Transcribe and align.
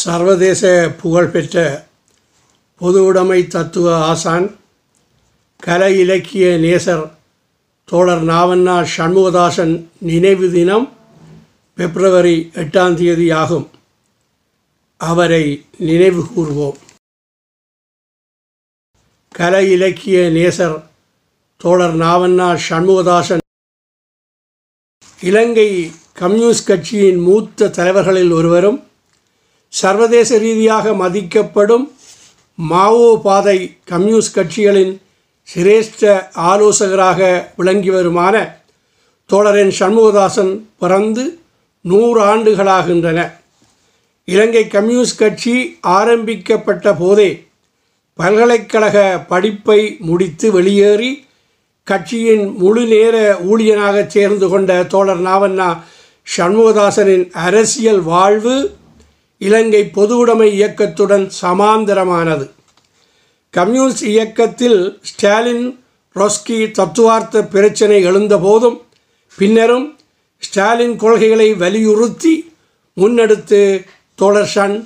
சர்வதேச 0.00 0.62
புகழ்பெற்ற 1.00 1.56
பொதுவுடைமை 2.80 3.46
தத்துவ 3.46 3.86
ஆசான் 4.10 4.46
கலை 5.62 5.98
இலக்கிய 5.98 6.46
நேசர் 6.64 7.02
தோழர் 7.84 8.22
நாவண்ணா 8.24 8.76
சண்முகதாசன் 8.96 9.74
நினைவு 10.00 10.50
தினம் 10.50 10.86
பிப்ரவரி 11.78 12.36
எட்டாம் 12.62 12.94
தேதி 12.94 13.30
ஆகும் 13.30 13.66
அவரை 14.96 15.44
நினைவு 15.78 16.22
கூர்வோம். 16.34 16.78
கலை 19.34 19.64
இலக்கிய 19.70 20.20
நேசர் 20.38 20.76
தோழர் 21.56 21.96
நாவண்ணா 21.96 22.48
சண்முகதாசன். 22.68 23.44
இலங்கை 25.20 25.70
கம்யூனிஸ்ட் 26.12 26.66
கட்சியின் 26.66 27.20
மூத்த 27.26 27.68
தலைவர்களில் 27.68 28.32
ஒருவரும் 28.32 28.80
சர்வதேச 29.72 30.38
ரீதியாக 30.38 30.92
மதிக்கப்படும் 30.92 31.84
மாவோ 32.54 33.20
பாதை 33.22 33.58
கம்யூனிஸ்ட் 33.84 34.36
கட்சிகளின் 34.38 34.94
சிரேஷ்ட 35.48 36.22
ஆலோசகராக 36.34 37.20
விளங்கி 37.56 37.90
வருமான 37.90 38.34
தோழரின் 39.30 39.72
சண்முகதாசன் 39.78 40.52
பிறந்து 40.78 41.24
நூறு 41.84 42.20
ஆண்டுகளாகின்றன. 42.22 43.18
இலங்கை 44.24 44.66
கம்யூனிஸ்ட் 44.66 45.18
கட்சி 45.18 45.54
ஆரம்பிக்கப்பட்ட 45.80 46.94
போதே 46.94 47.30
பல்கலைக்கழக 48.18 49.24
படிப்பை 49.28 49.80
முடித்து 49.98 50.50
வெளியேறி 50.50 51.28
கட்சியின் 51.86 52.44
முழு 52.56 52.82
நேர 52.86 53.38
ஊழியனாக 53.44 54.06
சேர்ந்து 54.06 54.48
கொண்ட 54.48 54.82
தோழர் 54.82 55.22
நாவண்ணா 55.22 55.70
சண்முகதாசனின் 56.36 57.30
அரசியல் 57.30 58.02
வாழ்வு 58.02 58.56
இலங்கை 59.46 59.90
பொதுவுடைமை 59.96 60.48
இயக்கத்துடன் 60.58 61.30
சமாந்தரமானது. 61.42 62.46
கம்யூனிஸ்ட் 63.50 64.04
இயக்கத்தில் 64.04 64.80
ஸ்டாலின் 65.02 65.64
ரொஸ்கி 66.16 66.58
தத்துவார்த்த 66.70 67.42
பிரச்சினை 67.44 67.98
எழுந்தபோதும் 68.06 68.78
பின்னரும் 69.38 69.86
ஸ்டாலின் 70.38 70.96
கொள்கைகளை 70.96 71.54
வலியுறுத்தி 71.54 72.34
முன்னெடுத்து 72.96 73.60
தோழர்ஷன் 74.22 74.76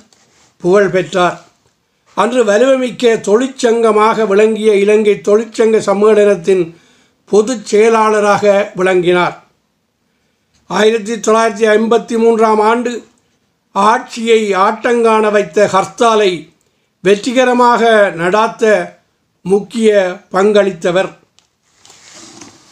புகழ் 0.61 0.89
பெற்றார். 0.89 1.37
அன்று 2.13 2.43
வலுவமிக்க 2.43 3.15
தொழிற்சங்கமாக 3.27 4.27
விளங்கிய 4.27 4.75
இலங்கை 4.75 5.15
தொழிற்சங்க 5.27 5.81
சம்மேளனத்தின் 5.87 6.63
பொதுச் 7.31 7.65
செயலாளராக 7.65 8.71
விளங்கினார். 8.75 9.35
ஆயிரத்தி 10.67 11.15
தொள்ளாயிரத்தி 11.15 11.67
ஐம்பத்தி 11.77 12.17
மூன்றாம் 12.17 12.59
ஆண்டு 12.59 12.91
ஆட்சியை 13.75 14.53
ஆட்டங்காண 14.53 15.31
வைத்த 15.31 15.69
ஹர்த்தாலை 15.73 16.53
வெற்றிகரமாக 16.99 18.13
நடாத்த 18.17 18.93
முக்கிய 19.41 19.89
பங்களித்தவர். 20.31 21.09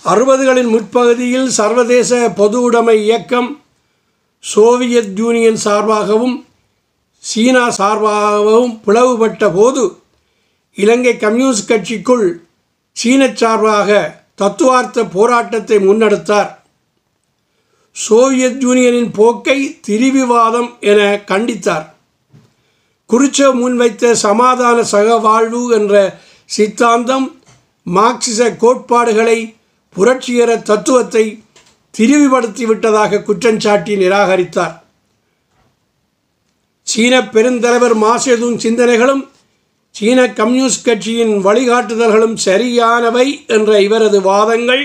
அறுபதுகளின் 0.06 0.70
முற்பகுதியில் 0.74 1.50
சர்வதேச 1.50 2.30
பொது 2.30 2.62
உடைமை 2.62 3.04
இயக்கம் 3.04 3.62
சோவியத் 4.40 5.12
யூனியன் 5.20 5.60
சார்பாகவும் 5.66 6.46
சீனா 7.18 7.66
சார்பாகவும் 7.70 8.74
பிளவுபட்ட 8.86 9.52
போது 9.52 9.84
இலங்கை 10.74 11.18
கம்யூனிஸ்ட் 11.18 11.72
கட்சிக்குள் 11.72 12.28
சீன 12.92 13.32
சார்பாக 13.34 14.22
தத்துவார்த்த 14.36 15.04
போராட்டத்தை 15.04 15.78
முன்னெடுத்தார். 15.78 16.52
சோவியத் 17.96 18.62
யூனியனின் 18.66 19.12
போக்கை 19.12 19.80
திரிவிவாதம் 19.88 20.70
என 20.80 21.24
கண்டித்தார். 21.28 21.86
குருச்சவ் 23.10 23.58
முன்வைத்த 23.62 24.12
சமாதான 24.12 24.78
சகவாழ்வு 24.92 25.72
என்ற 25.72 26.22
சித்தாந்தம் 26.46 27.28
மார்க்சிச 27.86 28.56
கோட்பாடுகளை 28.56 29.56
புரட்சிகர 29.96 30.58
தத்துவத்தை 30.58 31.44
திரிவுபடுத்திவிட்டதாக 31.98 33.22
குற்றஞ்சாட்டி 33.28 33.94
நிராகரித்தார். 34.04 34.76
சீன 36.84 37.22
பெருந்தலைவர் 37.22 37.96
மாசேதுங் 38.06 38.58
சிந்தனைகளும் 38.66 39.24
சீன 39.92 40.20
கம்யூனிஸ்ட் 40.34 40.86
கட்சியின் 40.86 41.36
வழிகாட்டுதல்களும் 41.46 42.36
சரியானவை 42.46 43.28
என்ற 43.48 43.82
இவரது 43.82 44.22
வாதங்கள் 44.22 44.84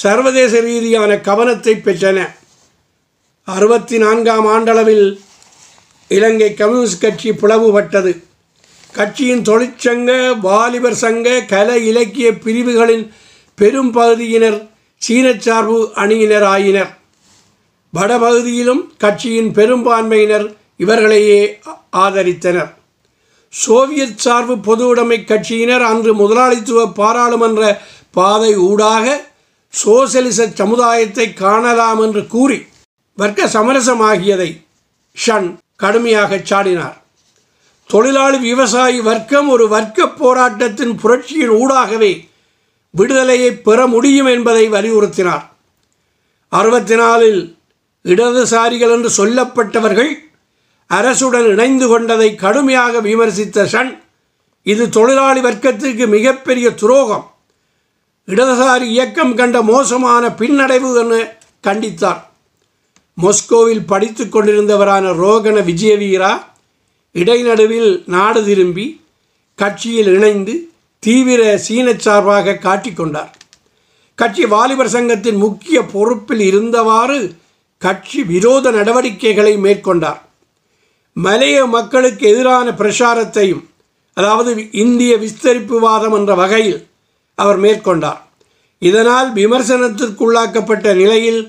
சர்வதேச 0.00 0.60
ரீதியான 0.60 1.12
கவனத்தை 1.28 1.74
பெற்றன. 1.74 2.18
அறுபத்தி 3.44 3.96
நான்காம் 3.98 4.46
ஆண்டளவில் 4.46 5.06
இலங்கை 6.08 6.54
கம்யூனிஸ்ட் 6.54 7.00
கட்சி 7.00 7.30
பிளவுபட்டது. 7.30 8.12
கட்சியின் 8.92 9.42
தொழிற்சங்க 9.42 10.10
வாலிபர் 10.40 10.98
சங்க 11.02 11.40
கலை 11.52 11.86
இலக்கிய 11.86 12.28
பிரிவுகளின் 12.38 13.04
பெரும் 13.58 13.92
பகுதியினர் 13.92 14.58
சீன 14.96 15.26
சார்பு 15.38 15.78
அணியினர் 15.94 16.42
ஆயினர். 16.42 16.92
வடபகுதியிலும் 17.94 18.82
கட்சியின் 18.98 19.50
பெரும்பான்மையினர் 19.52 20.46
இவர்களையே 20.76 21.40
ஆதரித்தனர். 22.04 22.70
சோவியத் 23.62 24.18
சார்பு 24.18 24.58
பொது 24.58 24.86
உடைமை 24.86 25.18
கட்சியினர் 25.24 25.84
அன்று 25.90 26.14
முதலாளித்துவ 26.14 26.80
பாராளுமன்ற 27.00 27.80
பாதை 28.10 28.52
ஊடாக 28.68 29.06
சோசலிச 29.72 30.48
சமுதாயத்தை 30.54 31.32
காணலாம் 31.32 32.00
என்று 32.00 32.26
கூறி 32.26 32.66
வர்க்க 33.14 33.46
சமரசமாகியதை 33.46 34.50
ஷன் 35.16 35.58
கடுமையாக 35.76 36.36
சாடினார். 36.36 36.96
தொழிலாளி 37.86 38.38
விவசாயி 38.38 39.00
வர்க்கம் 39.00 39.48
ஒரு 39.48 39.68
வர்க்க 39.68 40.08
போராட்டத்தின் 40.08 40.94
புரட்சியின் 41.02 41.54
ஊடாகவே 41.62 42.28
விடுதலையை 42.90 43.52
பெற 43.52 43.86
முடியும் 43.86 44.26
என்பதை 44.26 44.64
வலியுறுத்தினார். 44.70 45.44
அறுபத்தி 46.48 46.94
நாலில் 46.94 47.40
இடதுசாரிகள் 48.04 48.92
என்று 48.96 49.10
சொல்லப்பட்டவர்கள் 49.18 50.12
அரசுடன் 50.90 51.48
இணைந்து 51.52 51.88
கொண்டதை 51.88 52.34
கடுமையாக 52.34 53.00
விமர்சித்த 53.00 53.64
ஷன் 53.72 53.90
இது 54.62 54.84
தொழிலாளி 54.88 55.40
வர்க்கத்திற்கு 55.40 56.06
மிகப்பெரிய 56.06 56.74
துரோகம். 56.74 57.26
இடதுசாரி 58.28 58.82
இயக்கம் 58.82 59.34
கண்ட 59.34 59.62
மோசமான 59.62 60.28
பின்னடைவு 60.28 60.90
என 60.94 61.36
கண்டித்தார் 61.66 62.22
மொஸ்கோவில் 63.22 63.84
படித்து 63.84 64.24
கொண்டிருந்தவரான 64.24 65.12
ரோகண 65.12 65.62
விஜயவீரா 65.64 66.42
இடைநடுவில் 67.12 68.04
நாடு 68.06 68.44
திரும்பி 68.44 69.00
கட்சியில் 69.54 70.06
இணைந்து 70.06 70.70
தீவிர 70.98 71.56
சீன 71.56 71.92
சார்பாக 71.92 72.52
காட்டிக்கொண்டார் 72.52 73.32
கட்சி 74.14 74.44
வாலிபர் 74.44 74.88
சங்கத்தின் 74.88 75.36
முக்கிய 75.36 75.82
பொறுப்பில் 75.82 76.40
இருந்தவாறு 76.40 77.36
கட்சி 77.78 78.22
விரோத 78.22 78.70
நடவடிக்கைகளை 78.70 79.56
மேற்கொண்டார். 79.56 80.20
மலைய 81.12 81.66
மக்களுக்கு 81.66 82.28
எதிரான 82.28 82.70
பிரச்சாரத்தையும் 82.70 83.68
அதாவது 84.14 84.70
இந்திய 84.72 85.16
விஸ்தரிப்புவாதம் 85.16 86.16
என்ற 86.18 86.34
வகையில் 86.34 86.86
அவர் 87.42 87.58
மேற்கொண்டார். 87.64 88.20
இதனால் 88.82 89.28
விமர்சனத்திற்குள்ளாக்கப்பட்ட 89.38 90.86
நிலையில் 91.02 91.42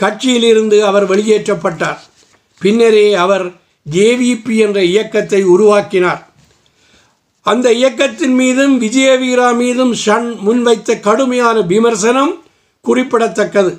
கட்சியிலிருந்து 0.00 0.76
அவர் 0.88 1.06
வெளியேற்றப்பட்டார். 1.12 2.00
பின்னரே 2.62 3.06
அவர் 3.24 3.46
ஜேவிபி 3.86 4.54
என்ற 4.66 4.78
இயக்கத்தை 4.92 5.40
உருவாக்கினார். 5.54 6.22
அந்த 7.46 7.66
இயக்கத்தின் 7.80 8.34
மீதும் 8.40 8.74
விஜயவீரா 8.80 9.48
மீதும் 9.62 9.92
ஷன் 10.04 10.28
முன்வைத்த 10.46 10.96
கடுமையான 11.00 11.58
விமர்சனம் 11.72 12.32
குறிப்பிடத்தக்கது. 12.84 13.72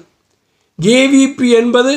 ஜேவிபி 0.79 1.47
என்பது 1.59 1.93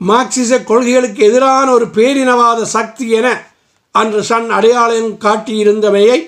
மார்க்சிச 0.00 0.52
கொள்கைகளுக்கு 0.68 1.20
எதிரான 1.28 1.66
ஒரு 1.76 1.86
பேரினவாத 1.96 2.60
சக்தி 2.76 3.06
என 3.18 3.28
அன்று 3.94 4.20
ஷன் 4.28 4.48
அடையாளம் 4.56 5.12
காட்டியிருந்தமையை 5.24 6.18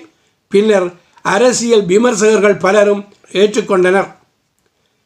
பின்னர் 0.51 0.87
அரசியல் 1.33 1.85
விமர்சகர்கள் 1.85 2.59
பலரும் 2.59 3.03
ஏற்றுக்கொண்டனர். 3.31 4.09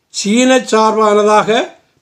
சீன 0.10 0.58
சார்பானதாக 0.72 1.50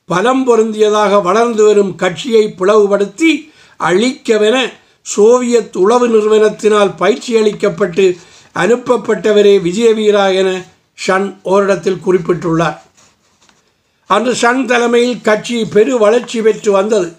பலம் 0.05 0.43
பொருந்தியதாக 0.47 1.21
வளர்ந்து 1.21 1.63
வரும் 1.65 1.95
கட்சியை 1.95 2.43
பிளவுபடுத்தி 2.59 3.31
அழிக்கவென 3.79 4.57
சோவியத் 5.01 5.77
உளவு 5.77 6.05
நிறுவனத்தினால் 6.09 6.91
பயிற்சி 6.97 7.35
அளிக்கப்பட்டு 7.35 8.05
அனுப்பப்பட்டவரே 8.55 9.53
விஜயவீரா 9.67 10.25
என 10.35 10.49
ஷன் 11.07 11.27
ஓரிடத்தில் 11.43 12.01
குறிப்பிட்டுள்ளார். 12.05 12.77
அன்று 14.09 14.33
ஷன் 14.41 14.65
தலைமையில் 14.65 15.21
கட்சி 15.21 15.65
பெரு 15.65 15.97
வளர்ச்சி 15.97 16.41
பெற்று 16.41 16.71
வந்தது. 16.71 17.09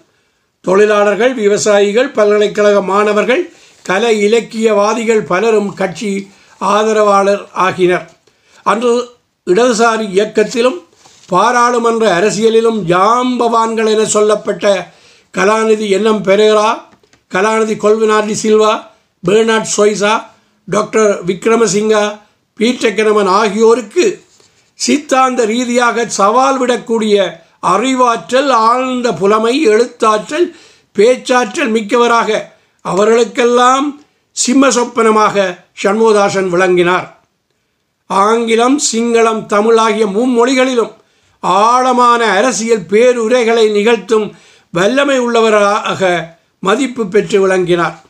தொழிலாளர்கள் 0.61 1.33
விவசாயிகள் 1.33 2.11
பல்கலைக்கழக 2.11 2.81
மாணவர்கள் 2.81 3.43
கலை 3.83 4.13
இலக்கியவாதிகள் 4.27 5.23
பலரும் 5.31 5.73
கட்சி 5.73 6.11
ஆதரவாளர் 6.61 7.47
ஆகினர். 7.53 8.09
அன்று 8.63 9.11
இடதுசாரி 9.47 10.09
இயக்கத்திலும் 10.09 10.79
பாராளுமன்ற 11.27 12.19
அரசியலிலும் 12.19 12.85
ஜாம்பவான்கள் 12.85 13.85
என 13.85 14.05
சொல்லப்பட்ட 14.05 14.93
கலாநிதி 15.33 15.87
என்எம் 15.89 16.23
பெரேரா 16.23 16.87
கலாநிதி 17.31 17.75
கொல்வினார்டி 17.77 18.31
சில்வா 18.31 18.91
பேர்னாட் 19.27 19.73
சொய்சா 19.77 20.25
டாக்டர் 20.65 21.23
விக்ரமசிங்கா 21.25 22.19
பீட்டக்கிரமன் 22.59 23.27
ஆகியோருக்கு 23.27 24.23
சித்தாந்த 24.75 25.45
ரீதியாக 25.45 26.05
சவால் 26.05 26.59
விடக்கூடிய 26.59 27.15
அறிவாற்றல் 27.59 28.49
ஆழ்ந்த 28.49 29.13
புலமை 29.13 29.63
எழுத்தாற்றல் 29.63 30.55
பேச்சாற்றல் 30.91 31.69
மிக்கவராக 31.69 32.55
அவர்களுக்கெல்லாம் 32.81 33.98
சிம்ம 34.31 34.69
சொப்பனமாக 34.69 35.65
சண்முகதாசன் 35.83 36.49
விளங்கினார். 36.49 37.21
ஆங்கிலம் 38.07 38.79
சிங்களம் 38.91 39.45
தமிழ் 39.45 39.77
ஆகிய 39.77 40.05
மும்மொழிகளிலும் 40.05 40.93
ஆழமான 41.39 42.25
அரசியல் 42.25 42.85
பேருரைகளை 42.89 43.71
நிகழ்த்தும் 43.71 44.35
வல்லமை 44.71 45.19
உள்ளவராக 45.19 46.27
மதிப்பு 46.59 47.07
பெற்று 47.07 47.39
விளங்கினார். 47.39 48.01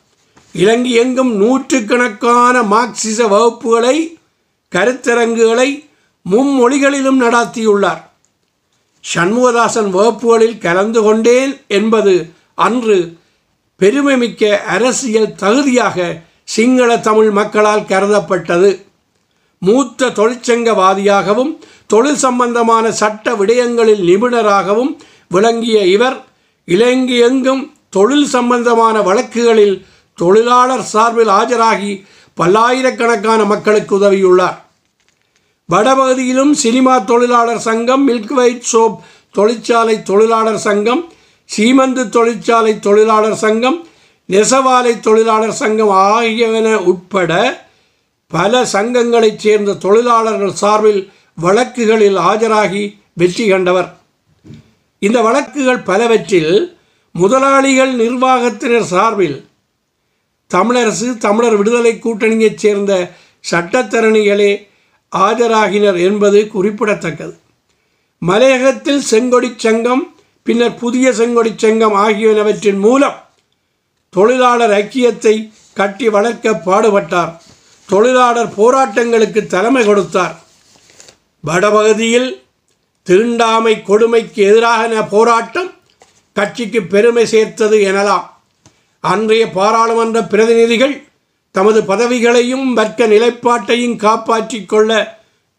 இலங்கை 0.54 0.92
எங்கும் 0.92 1.36
நூற்றுக்கணக்கான 1.36 2.62
மார்க்சிச 2.62 3.28
வகுப்புகளை 3.28 3.98
கருத்தரங்குகளை 4.76 5.90
மும்மொழிகளிலும் 6.32 7.20
நடாத்தியுள்ளார். 7.22 8.02
சண்முகதாசன் 9.14 9.90
வகுப்புகளில் 9.90 10.58
கலந்து 10.58 11.02
கொண்டேன் 11.02 11.62
என்பது 11.68 12.34
அன்று 12.56 13.18
பெருமைமிக்க 13.80 14.58
அரசியல் 14.58 15.36
தகுதியாக 15.36 16.22
சிங்கள 16.44 17.00
தமிழ் 17.00 17.30
மக்களால் 17.30 17.88
கருதப்பட்டது. 17.88 18.86
மூத்த 19.60 20.10
தொழிற்சங்கவாதியாகவும் 20.10 21.58
தொழில் 21.88 22.16
சம்பந்தமான 22.16 22.92
சட்ட 22.92 23.34
விடயங்களில் 23.34 24.04
நிபுணராகவும் 24.10 24.98
விளங்கிய 25.30 25.86
இவர் 25.86 26.18
இலங்கையெங்கும் 26.68 27.72
தொழில் 27.90 28.26
சம்பந்தமான 28.26 29.02
வழக்குகளில் 29.02 29.86
தொழிலாளர் 30.16 30.84
சார்பில் 30.84 31.28
ஆஜராகி 31.28 32.06
பல்லாயிரக்கணக்கான 32.34 33.46
மக்களுக்கு 33.46 34.00
உதவியுள்ளார். 34.00 34.58
வடபகுதியிலும் 35.70 36.52
சினிமா 36.52 37.00
தொழிலாளர் 37.00 37.60
சங்கம் 37.60 38.08
மில்க் 38.08 38.34
வைட் 38.34 38.66
சோப் 38.72 38.98
தொழிற்சாலை 39.32 40.04
தொழிலாளர் 40.04 40.58
சங்கம் 40.58 41.14
சீமந்து 41.58 42.10
தொழிற்சாலை 42.10 42.80
தொழிலாளர் 42.80 43.36
சங்கம் 43.36 43.88
நெசவாலை 44.30 45.00
தொழிலாளர் 45.00 45.52
சங்கம் 45.52 45.90
ஆகியவன 45.90 46.76
உட்பட 46.76 47.62
பல 48.28 48.64
சங்கங்களைச் 48.64 49.38
சேர்ந்த 49.38 49.74
தொழிலாளர்கள் 49.74 50.54
சார்பில் 50.54 51.12
வழக்குகளில் 51.42 52.18
ஆஜராகி 52.18 53.00
வெற்றி 53.14 53.48
கண்டவர். 53.48 53.98
இந்த 55.00 55.22
வழக்குகள் 55.22 55.82
பலவற்றில் 55.82 56.78
முதலாளிகள் 57.12 57.96
நிர்வாகத்தினர் 57.96 58.90
சார்பில் 58.94 59.46
தமிழரசு 60.54 61.18
தமிழர் 61.18 61.58
விடுதலை 61.58 62.00
கூட்டணியைச் 62.04 62.56
சேர்ந்த 62.56 63.12
சட்டத்தரணிகளே 63.52 64.68
ஆஜராகினர் 65.16 66.00
என்பது 66.00 66.48
குறிப்பிடத்தக்கது. 66.48 67.36
மலையகத்தில் 68.20 69.04
செங்கொடி 69.12 69.56
சங்கம் 69.56 70.14
பின்னர் 70.50 70.76
புதிய 70.76 71.12
செங்கொடி 71.12 71.52
சங்கம் 71.56 71.96
ஆகியனவற்றின் 71.96 72.78
மூலம் 72.78 73.18
தொழிலாளர் 74.10 74.70
ஐக்கியத்தை 74.70 75.52
கட்டி 75.74 76.10
வளர்க்க 76.10 76.52
பாடுபட்டார். 76.52 77.32
தொழிலாளர் 77.90 78.50
போராட்டங்களுக்கு 78.58 79.46
தலைமை 79.46 79.86
கொடுத்தார். 79.86 80.36
வடபகுதியில் 81.42 82.44
தீண்டாமை 83.04 83.82
கொடுமைக்கு 83.82 84.44
எதிரான 84.44 85.04
போராட்டம் 85.04 85.72
கட்சிக்கு 86.34 86.82
பெருமை 86.82 87.26
சேர்த்தது 87.26 87.78
எனலாம். 87.80 88.26
அன்றைய 89.00 89.50
பாராளுமன்ற 89.50 90.24
பிரதிநிதிகள் 90.24 91.08
தமது 91.52 91.82
பதவிகளையும் 91.82 92.74
வர்க்க 92.74 93.08
நிலைப்பாட்டையும் 93.08 93.96
காப்பாற்றிக் 93.96 94.70
கொள்ள 94.70 95.18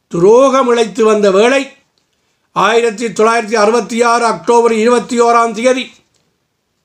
துரோகம் 0.08 0.76
இழைத்து 0.76 1.02
வந்த 1.02 1.31
வேளை 1.31 1.62
ஆயிரத்தி 2.52 3.06
தொள்ளாயிரத்தி 3.06 3.55
அறுபத்தி 3.55 4.02
ஆறு 4.02 4.25
அக்டோபர் 4.25 4.73
இருபத்தி 4.73 5.20
ஓராம் 5.20 5.52
தேதி 5.52 5.91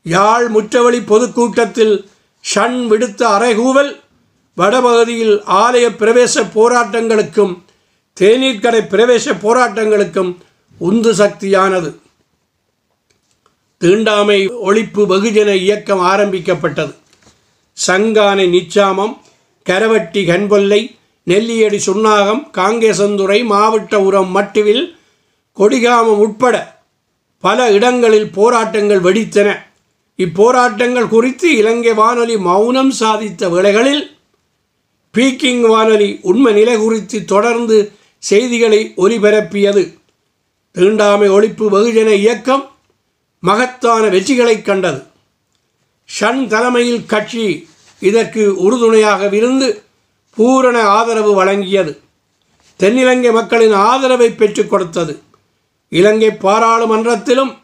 யாழ் 0.04 0.48
முற்றவழி 0.56 1.06
பொதுக்கூட்டத்தில் 1.06 2.10
ஷன் 2.56 2.92
விடுத்த 2.92 3.22
அரைகூவல் 3.28 4.02
வடபகுதியில் 4.58 5.42
ஆலய 5.46 5.86
பிரவேச 6.00 6.44
போராட்டங்களுக்கும் 6.56 7.62
தேநீர்க்கடை 8.20 8.82
பிரவேச 8.92 9.34
போராட்டங்களுக்கும் 9.34 10.36
உந்து 10.78 11.16
சக்தியானது. 11.16 12.00
தீண்டாமை 13.78 14.48
ஒழிப்பு 14.48 15.02
வெகுஜன 15.12 15.54
இயக்கம் 15.54 16.00
ஆரம்பிக்கப்பட்டது. 16.00 16.94
சங்கானை 17.88 18.46
நிச்சாமம் 18.58 19.18
கரவட்டி 19.70 20.22
கண்பொல்லை 20.26 20.96
நெல்லியடி 21.28 21.80
சுண்ணாகம் 21.86 22.44
காங்கேசந்துறை 22.54 23.46
மாவட்ட 23.46 24.00
உரம் 24.02 24.36
மட்டுவில் 24.36 24.98
கொடிகாமம் 25.58 26.22
உட்பட 26.26 26.56
பல 27.40 27.72
இடங்களில் 27.72 28.30
போராட்டங்கள் 28.32 29.02
வெடித்தன. 29.02 29.50
இப்போராட்டங்கள் 30.18 31.08
குறித்து 31.08 31.48
இலங்கை 31.56 31.94
வானொலி 31.94 32.38
மௌனம் 32.38 32.94
சாதித்த 33.00 33.50
வேளைகளில் 33.50 34.04
பீக்கிங் 35.14 35.62
வானொலி 35.62 36.20
உண்மை 36.22 36.54
நிலை 36.54 36.78
குறித்து 36.78 37.26
தொடர்ந்து 37.26 37.78
செய்திகளை 38.20 38.94
ஒலிபரப்பியது. 38.98 39.84
தீண்டாமை 40.72 41.30
ஒழிப்பு 41.30 41.66
வெகுஜன 41.76 42.10
இயக்கம் 42.24 42.64
மகத்தான 43.40 44.04
வெற்றிகளை 44.08 44.62
கண்டது. 44.62 45.04
ஷன் 46.20 46.48
தலைமையில் 46.48 47.06
கட்சி 47.06 47.46
இதற்கு 48.00 48.56
உறுதுணையாக 48.56 49.30
இருந்து 49.36 49.84
பூரண 50.38 50.78
ஆதரவு 50.98 51.32
வழங்கியது. 51.44 51.94
தென்னிலங்கை 52.80 53.32
மக்களின் 53.32 53.74
ஆதரவை 53.74 54.30
பெற்றுக் 54.32 54.70
கொடுத்தது. 54.70 55.14
இலங்கை 55.90 56.30
பாராளுமன்றத்திலும் 56.30 57.58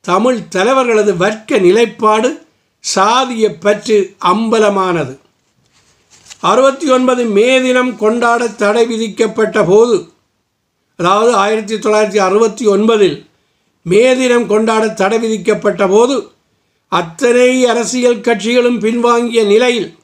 தமிழ் 0.00 0.48
தலைவர்களது 0.48 1.16
வர்க்க 1.16 1.58
நிலைப்பாடு 1.58 2.46
சாதிய 2.94 3.48
பற்று 3.60 4.16
அம்பலமானது. 4.24 5.18
அறுபத்தி 6.40 6.90
ஒன்பது 6.90 7.24
மே 7.24 7.60
தினம் 7.60 7.96
கொண்டாட 7.96 8.48
தடை 8.48 8.86
விதிக்கப்பட்ட 8.86 9.64
போது 9.64 10.10
அதாவது 10.96 11.32
ஆயிரத்தி 11.34 11.74
தொள்ளாயிரத்தி 11.74 12.18
அறுபத்தி 12.18 12.66
ஒன்பதில் 12.66 13.26
மே 13.82 14.14
தினம் 14.14 14.46
கொண்டாட 14.46 14.88
தடை 14.88 15.18
விதிக்கப்பட்ட 15.18 15.88
போது 15.88 16.32
அத்தனை 16.88 17.64
அரசியல் 17.64 18.20
கட்சிகளும் 18.20 18.78
பின்வாங்கிய 18.80 19.46
நிலையில் 19.46 19.98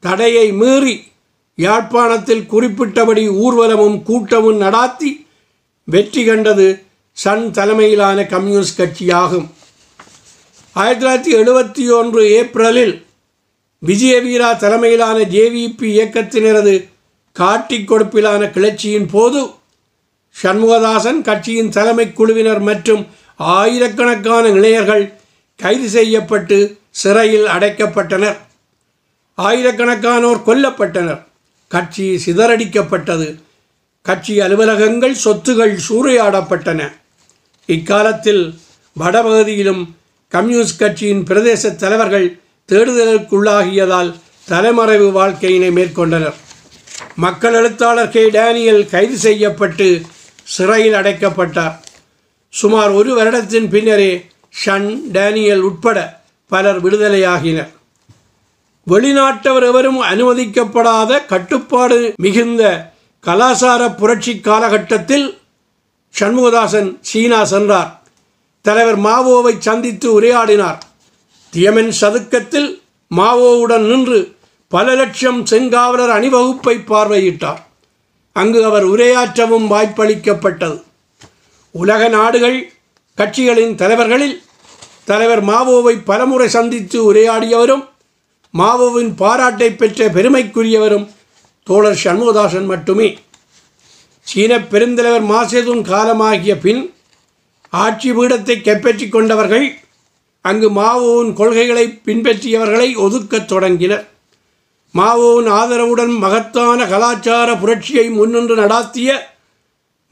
தடையை 0.00 0.52
மீறி 0.52 1.12
யாழ்ப்பாணத்தில் 1.54 2.48
குறிப்பிட்டபடி 2.50 3.28
ஊர்வலமும் 3.28 4.02
கூட்டமும் 4.02 4.60
நடாத்தி 4.60 5.26
வெற்றி 5.84 6.24
கண்டது 6.24 6.85
சன் 7.22 7.50
தலைமையிலான 7.50 8.24
கம்யூனிஸ்ட் 8.26 8.80
கட்சியாகும். 8.80 9.46
ஆயிரத்தி 10.72 11.34
தொள்ளாயிரத்தி 11.34 11.40
எழுபத்தி 11.40 11.84
ஒன்று 11.98 12.22
ஏப்ரலில் 12.30 13.06
விஜயவீரா 13.86 14.56
தலைமையிலான 14.56 15.18
ஜேவிபி 15.18 15.88
இயக்கத்தினரது 15.92 16.74
காட்டிக் 17.32 17.92
கொடுப்பிலான 17.92 18.50
கிளர்ச்சியின் 18.50 19.08
போது 19.12 19.46
சண்முகதாசன் 20.42 21.22
கட்சியின் 21.22 21.70
தலைமை 21.70 22.12
குழுவினர் 22.12 22.60
மற்றும் 22.60 23.06
ஆயிரக்கணக்கான 23.36 24.48
இளைஞர்கள் 24.48 25.06
கைது 25.56 25.88
செய்யப்பட்டு 25.88 26.78
சிறையில் 26.90 27.48
அடைக்கப்பட்டனர். 27.56 28.36
ஆயிரக்கணக்கானோர் 29.38 30.44
கொல்லப்பட்டனர். 30.46 31.22
கட்சி 31.68 32.22
சிதறடிக்கப்பட்டது. 32.26 33.40
கட்சி 34.02 34.40
அலுவலகங்கள் 34.40 35.16
சொத்துகள் 35.24 35.78
சூறையாடப்பட்டன. 35.88 36.92
இக்காலத்தில் 37.66 38.58
வடபகுதியிலும் 39.00 39.86
கம்யூனிஸ்ட் 40.28 40.78
கட்சியின் 40.78 41.22
பிரதேச 41.22 41.74
தலைவர்கள் 41.74 42.38
தேடுதலுக்குள்ளாகியதால் 42.68 44.14
தலைமறைவு 44.48 45.08
வாழ்க்கையினை 45.12 45.70
மேற்கொண்டனர். 45.70 46.34
மக்கள் 47.16 47.54
எழுத்தாளர் 47.54 48.08
கே. 48.08 48.30
டேனியல் 48.30 48.86
கைது 48.86 49.16
செய்யப்பட்டு 49.16 50.00
சிறையில் 50.42 50.92
அடைக்கப்பட்டார். 50.92 51.74
சுமார் 52.48 52.90
ஒரு 52.90 53.22
வருடத்தின் 53.22 53.68
பின்னரே 53.68 54.26
ஷன் 54.64 55.00
டேனியல் 55.12 55.60
உட்பட 55.60 56.20
பலர் 56.48 56.84
விடுதலையாகினர். 56.84 57.68
வெளிநாட்டவர் 58.90 59.66
எவரும் 59.66 60.02
அனுமதிக்கப்படாத 60.02 61.26
கட்டுப்பாடு 61.26 62.12
மிகுந்த 62.16 62.92
கலாசார 63.26 63.94
புரட்சி 63.96 64.40
காலகட்டத்தில் 64.40 65.38
சண்முகதாசன் 66.20 66.98
சீனா 67.00 67.44
சென்றார். 67.44 68.02
தலைவர் 68.62 68.98
மாவோவை 68.98 69.58
சந்தித்து 69.58 70.20
உரையாடினார். 70.20 70.78
தியமென் 71.52 71.92
சதுக்கத்தில் 72.00 72.82
மாவோவுடன் 73.16 73.86
நின்று 73.90 74.34
பல 74.68 74.94
லட்சம் 74.94 75.46
செங்காவலர் 75.46 76.14
அணிவகுப்பை 76.18 76.76
பார்வையிட்டார். 76.86 77.60
அங்கு 78.32 78.64
அவர் 78.64 78.86
உரையாற்றவும் 78.86 79.66
வாய்ப்பளிக்கப்பட்டது. 79.66 80.82
உலக 81.70 82.08
நாடுகள் 82.08 82.72
கட்சிகளின் 83.16 83.74
தலைவர்களில் 83.74 84.42
தலைவர் 85.04 85.44
மாவோவை 85.44 86.04
பலமுறை 86.04 86.48
சந்தித்து 86.48 87.14
உரையாடியவரும் 87.14 87.84
மாவோவின் 88.58 89.16
பாராட்டை 89.16 89.70
பெற்ற 89.70 90.08
பெருமைக்குரியவரும் 90.08 91.06
தோழர் 91.64 92.00
சண்முகதாசன் 92.04 92.64
மட்டுமே. 92.64 93.18
சீன 94.28 94.52
பெருந்தலைவர் 94.72 95.26
மாசேதுன் 95.32 95.82
காலமாகிய 95.90 96.54
பின் 96.58 96.82
ஆட்சி 97.72 98.10
பீடத்தை 98.12 98.56
கைப்பற்றி 98.60 99.06
கொண்டவர்கள் 99.08 99.66
அங்கு 100.44 100.68
மாவோவின் 100.70 101.32
கொள்கைகளை 101.32 101.84
பின்பற்றியவர்களை 102.04 102.88
ஒதுக்கத் 103.04 103.48
தொடங்கினர். 103.48 104.04
மாவோவின் 104.94 105.48
ஆதரவுடன் 105.60 106.14
மகத்தான 106.24 106.86
கலாச்சார 106.86 107.48
புரட்சியை 107.56 108.06
முன்னின்று 108.08 108.56
நடாத்திய 108.56 109.10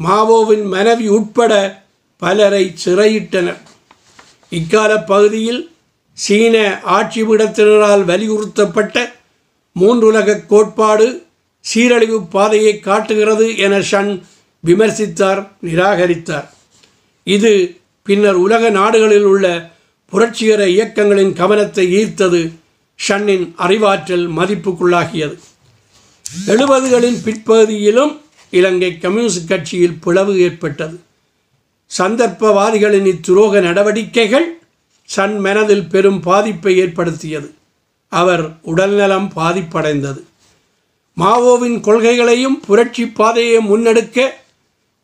மாவோவின் 0.01 0.65
மனைவி 0.75 1.09
உட்பட 1.09 1.53
பலரை 2.23 2.65
சிறையிட்டனர். 2.85 3.61
இக்கால 4.53 4.91
பகுதியில் 5.11 5.63
சீன 6.19 6.57
ஆட்சி 6.97 7.23
பீடத்தினரால் 7.23 8.05
வலியுறுத்தப்பட்ட 8.05 8.97
மூன்றுலக 9.81 10.41
கோட்பாடு 10.47 11.07
சீரழிவு 11.71 12.19
பாதையை 12.27 12.81
காட்டுகிறது 12.81 13.47
என 13.57 13.75
ஷன் 13.91 14.13
விமர்சித்தார் 14.65 15.41
நிராகரித்தார். 15.67 16.49
இது 17.27 17.53
பின்னர் 18.03 18.39
உலக 18.47 18.71
நாடுகளில் 18.71 19.29
உள்ள 19.33 19.47
புரட்சிகர 20.13 20.63
இயக்கங்களின் 20.69 21.33
கவனத்தை 21.33 21.85
ஈர்த்தது 22.01 22.41
ஷன்னின் 22.99 23.47
அறிவாற்றல் 23.57 24.27
மதிப்புக்குள்ளாகியது. 24.39 25.37
எழுபதுகளின் 26.47 27.19
பிற்பகுதியிலும் 27.25 28.13
இலங்கை 28.51 28.99
கம்யூனிஸ்ட் 28.99 29.49
கட்சியில் 29.49 29.99
பிளவு 30.05 30.33
ஏற்பட்டது. 30.41 30.97
சந்தர்ப்பவாதிகளின் 31.91 33.09
இத்துரோக 33.13 33.61
நடவடிக்கைகள் 33.61 34.49
சன் 35.09 35.39
மனதில் 35.39 35.87
பெரும் 35.87 36.21
பாதிப்பை 36.21 36.77
ஏற்படுத்தியது. 36.77 37.49
அவர் 38.13 38.45
உடல்நலம் 38.63 39.29
பாதிப்படைந்தது. 39.37 40.21
மாவோவின் 41.21 41.81
கொள்கைகளையும் 41.81 42.61
புரட்சி 42.67 43.07
பாதையை 43.07 43.57
முன்னெடுக்க 43.57 44.31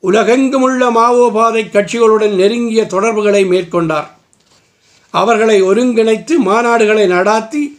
உலகெங்குமுள்ள 0.02 0.90
மாவோபாதை 0.90 1.62
கட்சிகளுடன் 1.69 2.35
நெருங்கிய 2.35 2.87
தொடர்புகளை 2.87 3.45
மேற்கொண்டார். 3.45 4.07
அவர்களை 5.11 5.62
ஒருங்கிணைத்து 5.62 6.33
மாநாடுகளை 6.45 7.05
நடாத்தி 7.07 7.79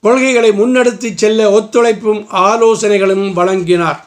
கொள்கைகளை 0.00 0.50
முன்னெடுத்து 0.50 1.14
செல்ல 1.14 1.60
ஒத்துழைப்பும் 1.60 2.26
ஆலோசனைகளும் 2.32 3.32
வழங்கினார். 3.32 4.04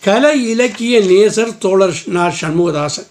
கலை 0.00 0.48
இலக்கிய 0.48 1.00
நேசர் 1.00 1.58
தோழர் 1.58 1.96
நா. 2.06 2.32
சண்முகதாசன். 2.40 3.08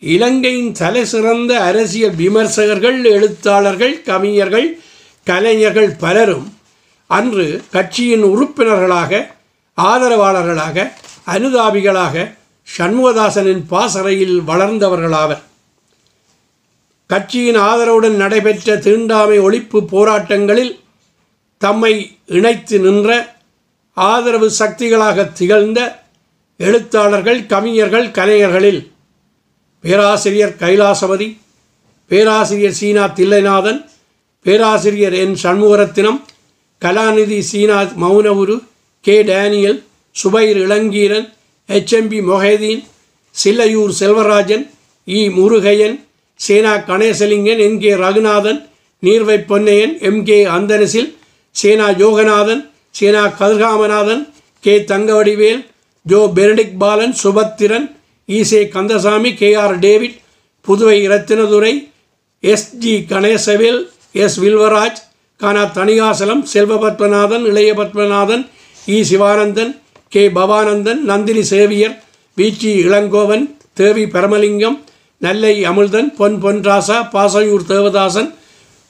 இலங்கையின் 0.00 0.72
தலை 0.72 1.04
சிறந்த 1.04 1.60
அரசியல் 1.60 2.14
விமர்சகர்கள் 2.14 3.04
எழுத்தாளர்கள் 3.04 4.02
கவிஞர்கள் 4.02 4.80
கலைஞர்கள் 5.24 5.90
பலரும் 5.90 6.60
அன்று 7.12 7.46
கட்சியின் 7.70 8.22
உறுப்பினர்களாக 8.22 9.12
ஆதரவாளர்களாக 9.78 10.76
அனுதாபிகளாக 11.26 12.14
சண்முகதாசனின் 12.78 13.62
பாசறையில் 13.70 14.36
வளர்ந்தவர்களாவர். 14.46 15.42
கட்சியின் 17.10 17.58
ஆதரவுடன் 17.60 18.16
நடைபெற்ற 18.16 18.76
தீண்டாமை 18.76 19.38
ஒழிப்பு 19.38 19.78
போராட்டங்களில் 19.92 20.72
தம்மை 21.58 21.94
இணைத்து 22.26 22.78
நின்ற 22.78 23.10
ஆதரவு 23.96 24.48
சக்திகளாக 24.58 25.32
திகழ்ந்த 25.32 25.80
எழுத்தாளர்கள் 26.60 27.46
கவிஞர்கள் 27.46 28.08
கலைஞர்களில் 28.10 28.82
பேராசிரியர் 29.84 30.56
கைலாசபதி 30.60 31.28
பேராசிரியர் 32.10 32.78
சீனா 32.80 33.04
தில்லைநாதன் 33.08 33.80
பேராசிரியர் 34.46 35.12
என் 35.14 35.36
சண்முகரத்தினம் 35.42 36.20
கலாநிதி 36.82 37.42
சீனாத் 37.52 37.94
Mounaguru 38.02 38.56
K. 39.00 39.22
Daniel 39.22 39.78
Zubair 40.16 40.58
Ilangeeran 40.64 41.26
H M P 41.68 42.18
Mohideen 42.30 42.82
Sillaiyur 43.44 43.92
Selvarajan 44.00 44.64
இ. 45.06 45.20
முருகையன் 45.36 45.96
சேனா 46.34 46.76
Ganeshalingan 46.76 47.58
N. 47.58 47.80
K. 47.80 47.94
Raghunathan 47.94 48.60
Neervai 49.02 49.36
Ponnaiyan 49.50 50.00
M. 50.00 50.24
K. 50.24 50.44
அந்தனசில் 50.46 51.10
சேனா 51.50 51.88
யோகநாதன் 51.90 52.62
சேனா 52.90 53.26
Kathirkamanathan 53.38 54.22
K. 54.60 54.78
Thangavadivel 54.78 55.62
Jo. 56.02 56.32
Benedict 56.36 56.76
Balan 56.78 57.14
Subathiran 57.22 57.86
ஈசே 58.28 58.68
Kandasamy 58.68 59.34
K. 59.34 59.54
R. 59.54 59.78
David 59.78 60.16
Puthuvai 60.68 60.98
Rathinathurai 61.08 61.74
S. 62.40 62.72
G. 62.76 63.04
Ganeshavel 63.08 63.80
S. 64.12 64.40
Vilvaraj 64.40 65.00
கானா 65.42 65.62
தணிகாசலம் 65.76 66.42
செல்வ 66.42 66.74
பத்மநாதன் 66.76 67.44
இளைய 67.44 67.70
பத்மநாதன் 67.74 68.42
இ. 68.86 68.98
Sivananthan 69.10 69.72
K. 70.12 70.28
Bavananthan 70.28 71.00
Nandini 71.00 71.42
Xavier 71.42 71.94
V T. 72.36 72.72
Ilangovan 72.86 73.44
Devi 73.74 74.04
Paramalingam 74.04 74.76
Nellai 75.20 75.54
Amizhthan 75.64 76.08
Pon 76.16 76.36
Ponrasa 76.42 76.98
Pasaiyur 77.14 77.66
Thevathasan 77.68 78.30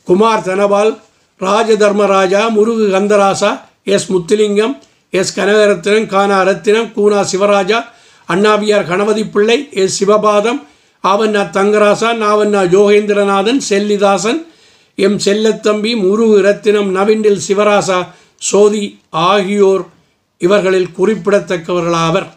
Kumar 0.09 0.42
Thanabal 0.42 0.92
Rajatharmaraja 1.40 2.42
Murugu 2.50 2.87
Kantharasa 2.88 3.50
S. 3.94 4.09
Muthulingam 4.12 4.75
S. 5.12 5.35
Kanagaratnam 5.38 6.06
கானா 6.06 6.42
ரத்தினம் 6.42 6.92
கூனா 6.97 7.23
Sivaraja 7.32 7.80
அண்ணாவியார் 8.28 8.88
Ganapathi 8.88 9.25
Pillai 9.35 9.59
S. 9.73 9.97
Sivapatham 9.99 10.61
ஆவண்ணா 11.04 11.42
தங்கராசா 11.56 12.11
நாவண்ணா 12.25 12.62
Yogendranathan 12.76 13.61
Sellithasan 13.71 14.40
M 14.95 15.19
Sellathambi 15.19 15.97
Murugu 15.97 16.41
Rathinam 16.43 16.97
Navindil 16.97 17.41
Sivarasa 17.49 18.07
Sothi 18.37 19.01
ஆகியோர் 19.11 19.85
இவர்களில் 20.39 20.89
குறிப்பிடத்தக்கவர்களாவர். 20.99 22.29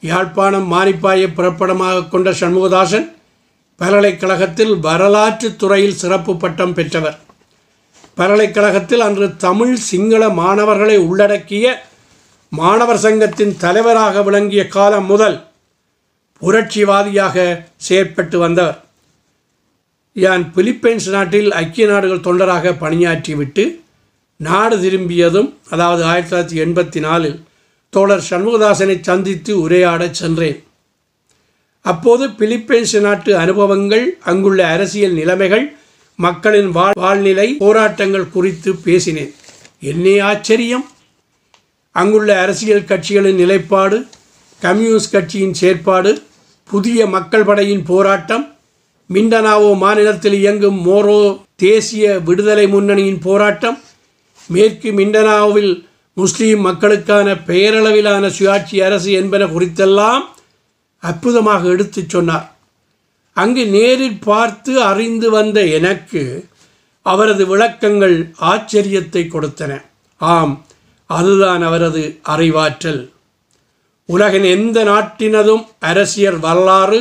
யாழ்ப்பாணம் 0.00 0.72
மாரிப்பாயை 0.72 1.28
புறப்படமாக 1.34 2.08
கொண்ட 2.08 2.30
சண்முகதாசன் 2.30 3.16
பல்கலைக்கழகத்தில் 3.76 4.78
வரலாற்று 4.80 5.56
துறையில் 5.56 5.96
சிறப்பு 5.96 6.36
பட்டம் 6.36 6.74
பெற்றவர். 6.74 7.18
பல்கலைக்கழகத்தில் 8.14 9.00
அன்று 9.00 9.36
தமிழ் 9.36 9.76
சிங்கள 9.76 10.28
மாணவர்களை 10.28 10.96
உள்ளடக்கிய 10.96 11.88
மாணவர் 12.48 12.98
சங்கத்தின் 12.98 13.56
தலைவராக 13.56 14.22
விளங்கிய 14.22 14.68
காலம் 14.68 15.06
முதல் 15.06 15.50
புரட்சிவாதியாக 16.42 17.64
செயற்பட்டு 17.88 18.36
வந்தவர். 18.38 18.81
யான் 20.16 20.52
பிலிப்பைன்ஸ் 20.56 21.08
நாட்டில் 21.08 21.50
ஐக்கிய 21.52 21.86
நாடுகள் 21.86 22.18
தொண்டராக 22.18 22.72
பணியாற்றிவிட்டு 22.72 23.80
நாடு 24.36 24.80
திரும்பியதும் 24.80 25.58
அதாவது 25.70 26.04
ஆயிரத்தி 26.04 26.36
தொள்ளாயிரத்தி 26.36 26.64
எண்பத்தி 26.64 27.00
நாலில் 27.00 27.42
தோழர் 27.90 28.26
சண்முகதாசனை 28.30 29.00
சந்தித்து 29.00 29.68
உரையாடச் 29.68 30.12
சென்றேன். 30.12 30.62
அப்போது 31.80 32.28
பிலிப்பைன்ஸ் 32.28 33.00
நாட்டு 33.00 33.36
அனுபவங்கள் 33.36 34.18
அங்குள்ள 34.24 34.66
அரசியல் 34.66 35.12
நிலைமைகள் 35.12 35.76
மக்களின் 36.16 36.70
வாழ் 36.70 36.92
வாழ்நிலை 36.96 37.56
போராட்டங்கள் 37.58 38.30
குறித்து 38.30 38.74
பேசினேன். 38.76 39.32
என்னே 39.80 40.18
ஆச்சரியம்! 40.18 40.86
அங்குள்ள 41.92 42.40
அரசியல் 42.40 42.84
கட்சிகளின் 42.84 43.34
நிலைப்பாடு 43.34 44.06
கம்யூனிஸ்ட் 44.62 45.12
கட்சியின் 45.12 45.54
செயற்பாடு 45.54 46.22
புதிய 46.64 47.06
மக்கள் 47.06 47.44
படையின் 47.44 47.82
போராட்டம் 47.82 48.51
மிண்டனாவோ 49.14 49.70
மாநிலத்தில் 49.76 50.32
இயங்கும் 50.32 50.78
மோரோ 50.86 51.22
தேசிய 51.56 52.18
விடுதலை 52.18 52.66
முன்னணியின் 52.66 53.18
போராட்டம் 53.18 53.78
மேற்கு 54.48 54.90
மிண்டனாவில் 54.92 55.72
முஸ்லீம் 56.16 56.60
மக்களுக்கான 56.60 57.34
பெயரளவிலான 57.46 58.24
சுயாட்சி 58.38 58.76
அரசு 58.84 59.10
என்பன 59.12 59.42
குறித்தெல்லாம் 59.44 60.24
அற்புதமாக 60.98 61.62
எடுத்துச் 61.68 62.08
சொன்னார். 62.08 62.46
அங்கு 63.36 63.62
நேரில் 63.66 64.18
பார்த்து 64.20 64.72
அறிந்து 64.82 65.30
வந்த 65.30 65.58
எனக்கு 65.78 66.22
அவரது 67.06 67.44
விளக்கங்கள் 67.46 68.16
ஆச்சரியத்தை 68.40 69.22
கொடுத்தன. 69.28 69.72
ஆம் 70.16 70.54
அதுதான் 71.10 71.62
அவரது 71.62 72.02
அறிவாற்றல். 72.22 73.02
உலகின் 74.08 74.46
எந்த 74.56 74.78
நாட்டினதும் 74.84 75.64
அரசியல் 75.78 76.38
வரலாறு 76.38 77.00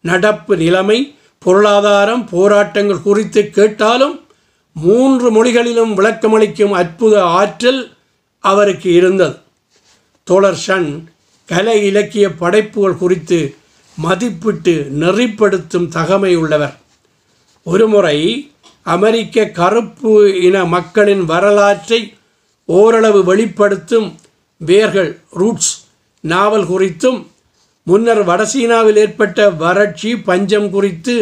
நடப்பு 0.00 0.56
நிலைமை 0.56 0.98
பொருளாதாரம் 1.44 2.24
போராட்டங்கள் 2.34 3.06
குறித்து 3.06 3.40
கேட்டாலும் 3.56 4.16
மூன்று 4.76 5.28
மொழிகளிலும் 5.30 5.92
விளக்கமளிக்கும் 5.98 6.74
அற்புத 6.80 7.14
ஆற்றல் 7.40 7.82
அவருக்கு 8.44 8.88
இருந்தது. 9.00 9.36
தோழர் 10.28 10.60
ஷன் 10.66 10.88
கலை 11.48 11.78
இலக்கிய 11.90 12.26
படைப்புகள் 12.42 13.00
குறித்து 13.02 13.38
மதிப்பிட்டு 13.96 14.74
நெறிப்படுத்தும் 15.02 15.88
தகமை 15.96 16.32
உள்ளவர். 16.42 16.74
ஒருமுறை 17.66 18.18
அமெரிக்க 18.94 19.46
கருப்பு 19.58 20.12
இன 20.46 20.64
மக்களின் 20.74 21.24
வரலாற்றை 21.24 22.00
ஓரளவு 22.68 23.20
வெளிப்படுத்தும் 23.24 24.08
வேர்கள் 24.70 25.12
ரூட்ஸ் 25.40 25.72
நாவல் 26.24 26.66
குறித்தும் 26.72 27.20
முன்னர் 27.88 28.20
வடசீனாவில் 28.28 28.96
ஏற்பட்ட 28.96 29.50
வறட்சி 29.62 30.10
பஞ்சம் 30.28 30.68
குறித்து 30.70 31.14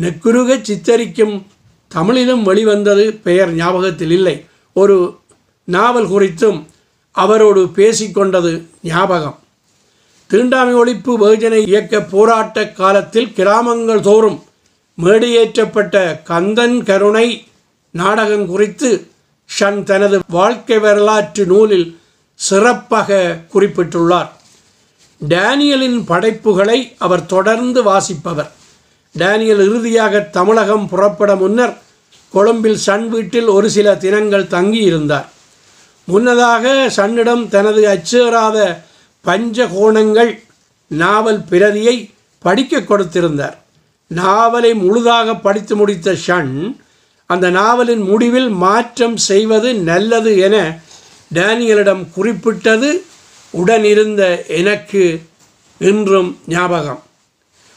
நெக்குருக 0.00 0.58
சித்தரிக்கும் 0.68 1.34
தமிழிலும் 1.88 2.42
வெளிவந்தது 2.42 3.04
பெயர் 3.26 3.52
ஞாபகத்தில் 3.54 4.10
இல்லை. 4.10 4.36
ஒரு 4.72 4.96
நாவல் 5.64 6.08
குறித்தும் 6.08 6.58
அவரோடு 7.12 7.62
பேசிக்கொண்டது 7.76 8.52
ஞாபகம். 8.82 9.38
தீண்டாமை 10.30 10.74
ஒழிப்பு 10.74 11.12
வெகுஜன 11.22 11.54
இயக்க 11.66 12.00
போராட்ட 12.00 12.68
காலத்தில் 12.68 13.32
கிராமங்கள் 13.32 14.00
தோறும் 14.00 14.38
மேடியேற்றப்பட்ட 14.98 16.22
கந்தன் 16.22 16.78
கருணை 16.84 17.26
நாடகம் 17.90 18.46
குறித்து 18.46 18.90
ஷன் 19.58 19.82
தனது 19.82 20.20
வாழ்க்கை 20.28 20.78
வரலாற்று 20.78 21.46
நூலில் 21.46 21.98
சிறப்பாக 22.34 23.38
குறிப்பிட்டுள்ளார். 23.54 24.30
டேனியலின் 25.32 26.04
படைப்புகளை 26.04 26.78
அவர் 26.98 27.26
தொடர்ந்து 27.26 27.80
வாசிப்பவர். 27.82 28.50
டேனியல் 29.14 29.62
இறுதியாக 29.68 30.20
தமிழகம் 30.36 30.86
புறப்பட 30.88 31.36
முன்னர் 31.36 31.74
கொழும்பில் 32.34 32.80
சன் 32.86 33.08
வீட்டில் 33.08 33.48
ஒரு 33.48 33.68
சில 33.70 33.88
தினங்கள் 33.96 34.52
தங்கியிருந்தார். 34.56 35.28
முன்னதாக 36.08 36.90
சன்னிடம் 36.96 37.48
தனது 37.48 37.82
அச்சேறாத 37.94 38.58
பஞ்சகோணங்கள் 39.24 40.32
நாவல் 40.90 41.42
பிரதியை 41.50 41.96
படிக்க 42.44 42.80
கொடுத்திருந்தார். 42.80 43.56
நாவலை 44.10 44.74
முழுதாக 44.74 45.36
படித்து 45.36 45.76
முடித்த 45.76 46.16
ஷன் 46.26 46.54
அந்த 47.30 47.46
நாவலின் 47.50 48.04
முடிவில் 48.10 48.50
மாற்றம் 48.64 49.16
செய்வது 49.16 49.68
நல்லது 49.74 50.32
என 50.46 50.56
டேனியலிடம் 51.34 52.04
குறிப்பிட்டது 52.14 52.90
உடனிருந்த 53.60 54.22
எனக்கு 54.60 55.02
இன்றும் 55.90 56.30
ஞாபகம். 56.54 57.02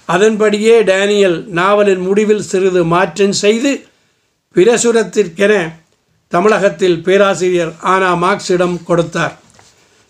அதன்படியே 0.06 0.76
டேனியல் 0.90 1.38
நாவலின் 1.60 2.04
முடிவில் 2.08 2.46
சிறிது 2.52 2.82
மாற்றம் 2.94 3.36
செய்து 3.44 3.72
பிரசுரத்திற்கென 4.56 5.54
தமிழகத்தில் 6.34 6.98
பேராசிரியர் 7.08 7.74
ஆனா 7.94 8.10
மார்க்ஸிடம் 8.24 8.78
கொடுத்தார். 8.84 9.36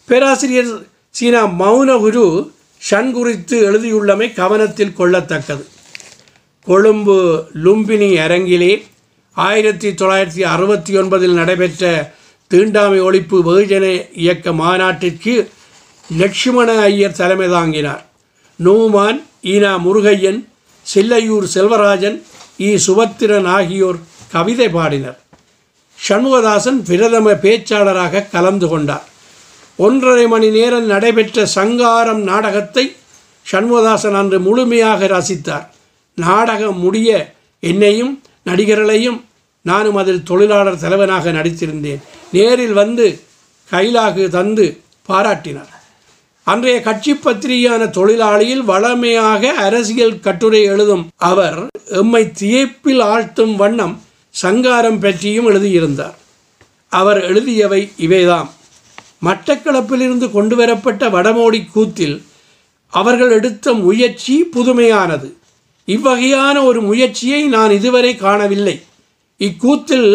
பேராசிரியர் 0.08 0.72
சீனா 1.18 1.42
மௌனகுரு 1.62 2.26
ஷன் 2.82 3.12
குறித்து 3.12 3.58
எழுதியுள்ளமை 3.70 4.28
கவனத்தில் 4.34 4.98
கொள்ளத்தக்கது. 5.00 5.64
கொழும்பு 6.68 7.18
லும்பினி 7.64 8.10
அரங்கிலே 8.26 8.74
ஆயிரத்தி 9.34 9.90
தொள்ளாயிரத்தி 9.90 10.44
அறுபத்தி 10.54 10.94
ஒன்பதில் 10.98 11.36
நடைபெற்ற 11.40 11.84
தீண்டாமை 12.52 13.00
ஒழிப்பு 13.02 13.38
வெகுஜன 13.48 13.86
இயக்க 14.24 14.54
மாநாட்டிற்கு 14.62 15.36
லட்சுமண 16.10 16.80
ஐயர் 16.80 17.12
தலைமை 17.12 17.50
தாங்கினார். 17.50 18.06
நூமான் 18.64 19.26
ஈனா 19.44 19.72
முருகையன் 19.80 20.48
சில்லையூர் 20.96 21.48
செல்வராஜன் 21.54 22.24
இ 22.60 22.78
சுபத்திரன் 22.88 23.48
ஆகியோர் 23.48 24.00
கவிதை 24.32 24.70
பாடினர். 24.70 25.20
சண்முகதாசன் 26.08 26.80
பிரதம 26.84 27.32
பேச்சாளராக 27.32 28.30
கலந்து 28.30 28.68
கொண்டார். 28.68 29.06
ஒன்றரை 29.76 30.28
மணி 30.28 30.50
நேரம் 30.50 30.86
நடைபெற்ற 30.86 31.46
சங்காரம் 31.46 32.22
நாடகத்தை 32.22 32.96
சண்முகதாசன் 33.52 34.16
அன்று 34.16 34.40
முழுமையாக 34.40 35.08
ரசித்தார். 35.08 35.66
நாடகம் 36.16 36.80
முடிய 36.80 37.36
என்னையும் 37.60 38.22
நடிகர்களையும் 38.46 39.26
நானும் 39.62 39.96
அதில் 39.96 40.24
தொழிலாளர் 40.24 40.80
தலைவனாக 40.80 41.32
நடித்திருந்தேன். 41.32 42.02
நேரில் 42.32 42.74
வந்து 42.74 43.20
கைலாகு 43.72 44.30
தந்து 44.30 44.82
பாராட்டினார். 45.10 45.77
அன்றைய 46.52 46.82
கட்சி 46.82 47.14
பத்திரிகையான 47.14 47.86
தொழிலாளியில் 47.88 48.64
வளமையாக 48.64 49.50
அரசியல் 49.54 50.20
கட்டுரை 50.20 50.62
எழுதும் 50.64 51.08
அவர் 51.30 51.58
எம்மை 52.02 52.32
தியப்பில் 52.32 53.02
ஆழ்த்தும் 53.02 53.56
வண்ணம் 53.56 53.96
சங்காரம் 54.30 55.00
பற்றியும் 55.00 55.46
எழுதியிருந்தார். 55.46 56.16
அவர் 56.92 57.20
எழுதியவை 57.32 57.82
இவைதாம். 57.98 58.50
மட்டக்களப்பிலிருந்து 59.26 60.32
கொண்டு 60.32 60.56
வரப்பட்ட 60.56 61.10
வடமோடி 61.10 61.62
கூத்தில் 61.72 62.18
அவர்கள் 62.94 63.32
எடுத்த 63.32 63.74
முயற்சி 63.74 64.38
புதுமையானது. 64.56 65.30
இவ்வகையான 65.88 66.64
ஒரு 66.64 66.82
முயற்சியை 66.82 67.44
நான் 67.44 67.72
இதுவரை 67.72 68.16
காணவில்லை. 68.16 68.84
இக்கூத்தில் 69.40 70.12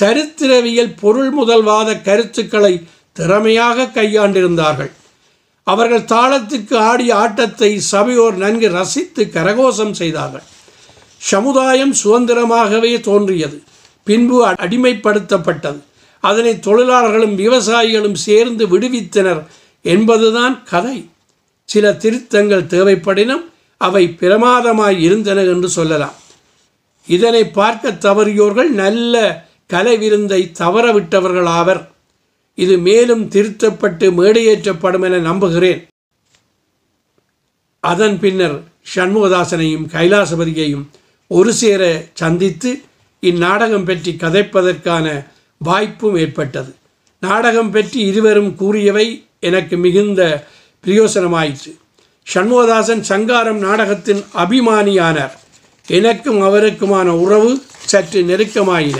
சரித்திரவியல் 0.00 0.94
பொருள் 1.00 1.34
முதல்வாத 1.38 2.02
கருத்துக்களை 2.02 2.74
திறமையாக 3.12 3.90
கையாண்டிருந்தார்கள். 3.94 4.94
அவர்கள் 5.62 6.02
தாளத்துக்கு 6.02 6.76
ஆடிய 6.76 7.16
ஆட்டத்தை 7.16 7.80
சபையோர் 7.80 8.36
நன்கு 8.36 8.68
ரசித்து 8.68 9.24
கரகோஷம் 9.24 9.92
செய்தார்கள். 9.92 10.42
சமுதாயம் 11.16 11.94
சுதந்திரமாகவே 12.04 13.00
தோன்றியது. 13.00 13.62
பின்பு 14.04 14.46
அடிமைப்படுத்தப்பட்டது. 14.46 15.80
அதனை 16.20 16.58
தொழிலாளர்களும் 16.58 17.38
விவசாயிகளும் 17.38 18.14
சேர்ந்து 18.14 18.78
விடுவித்தனர் 18.78 19.42
என்பதுதான் 19.82 20.62
கதை. 20.62 21.08
சில 21.64 21.92
திருத்தங்கள் 21.92 22.62
தேவைப்படினும் 22.62 23.52
அவை 23.76 24.16
பிரமாதமாய் 24.20 24.98
இருந்தன 24.98 25.42
என்று 25.42 25.68
சொல்லலாம். 25.68 26.14
இதனை 27.06 27.48
பார்க்க 27.48 27.90
தவறியோர்கள் 27.90 28.68
நல்ல 28.68 29.48
கலை 29.66 29.96
விருந்தை 29.96 30.50
தவறவிட்டவர்கள் 30.58 31.46
ஆவர் 31.46 31.89
இது 32.64 32.74
மேலும் 32.88 33.24
திருத்தப்பட்டு 33.28 34.06
மேடையேற்றப்படும் 34.10 35.04
என 35.08 35.18
நம்புகிறேன். 35.18 35.80
அதன் 37.80 38.16
பின்னர் 38.22 38.56
சண்முகதாசனையும் 38.94 39.86
கைலாசபதியையும் 39.94 40.86
ஒரு 41.36 41.52
சேர 41.60 41.82
சந்தித்து 42.22 42.70
இந்நாடகம் 43.20 43.86
பற்றி 43.88 44.12
கதைப்பதற்கான 44.12 45.06
வாய்ப்பும் 45.58 46.16
ஏற்பட்டது. 46.16 46.72
நாடகம் 47.20 47.70
பற்றி 47.70 47.98
இருவரும் 48.10 48.52
கூறியவை 48.60 49.06
எனக்கு 49.48 49.76
மிகுந்த 49.76 50.46
பிரயோசனமாயிற்று. 50.84 51.72
சண்முகதாசன் 52.26 53.04
சங்காரம் 53.10 53.58
நாடகத்தின் 53.58 54.22
அபிமானியானார். 54.42 55.34
எனக்கும் 55.86 56.40
அவருக்குமான 56.42 57.08
உறவு 57.24 57.52
சற்று 57.92 58.20
நெருக்கமாயின. 58.22 58.98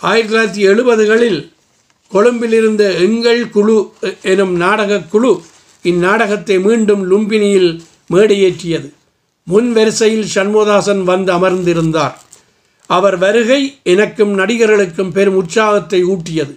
ஆயிரத்தி 0.00 0.32
தொள்ளாயிரத்தி 0.32 0.62
எழுபதுகளில் 0.70 1.40
கொழும்பிலிருந்த 2.12 2.94
எங்கள் 2.94 3.50
குழு 3.50 3.92
எனும் 4.22 4.56
நாடகக் 4.56 5.10
குழு 5.10 5.42
இந்நாடகத்தை 5.82 6.60
மீண்டும் 6.60 7.10
லும்பினியில் 7.10 7.80
மேடையேற்றியது. 8.10 8.92
முன் 9.44 9.72
வரிசையில் 9.72 10.26
சண்முகதாசன் 10.34 11.02
வந்து 11.02 11.32
அமர்ந்திருந்தார். 11.32 12.14
அவர் 12.86 13.18
வருகை 13.18 13.78
எனக்கும் 13.82 14.34
நடிகர்களுக்கும் 14.34 15.12
பெரும் 15.12 15.34
உற்சாகத்தை 15.34 16.04
ஊட்டியது. 16.04 16.56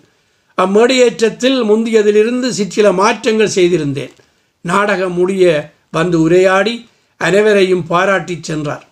அம்மேடையேற்றத்தில் 0.55 1.63
முந்தியதிலிருந்து 1.63 2.49
சிற்சில 2.49 2.91
மாற்றங்கள் 2.91 3.51
செய்திருந்தேன். 3.55 4.11
நாடகம் 4.61 5.13
முடிய 5.13 5.73
வந்து 5.91 6.21
உரையாடி 6.21 6.87
அனைவரையும் 7.17 7.87
பாராட்டி 7.87 8.37
சென்றார். 8.41 8.87